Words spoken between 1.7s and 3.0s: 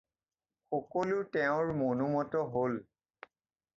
মনোমত হ'ল।